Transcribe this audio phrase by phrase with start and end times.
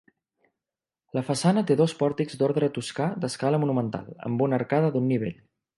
[1.17, 5.37] La façana té dos pòrtics d'ordre toscà d'escala monumental, amb una arcada d'un nivell.